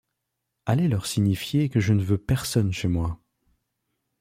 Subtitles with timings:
[0.65, 3.19] Allez leur signifier que je ne veux personne chez moi.